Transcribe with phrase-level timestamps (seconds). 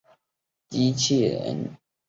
[0.03, 1.79] 二丁目在洗足池站东侧。